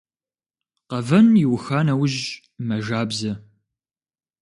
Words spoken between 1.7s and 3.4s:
нэужь мэжабзэ.